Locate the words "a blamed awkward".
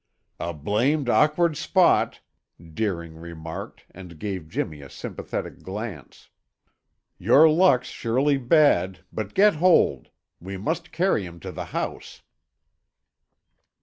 0.39-1.55